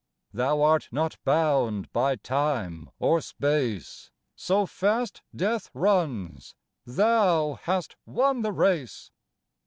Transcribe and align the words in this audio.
Thou 0.33 0.63
art 0.63 0.89
not 0.91 1.17
bound 1.23 1.93
by 1.93 2.15
Time 2.15 2.89
or 2.97 3.21
Space: 3.21 4.09
So 4.35 4.65
fast 4.65 5.21
Death 5.35 5.69
runs: 5.75 6.55
Thou 6.87 7.59
hast 7.61 7.95
won 8.07 8.41
the 8.41 8.51
race. 8.51 9.11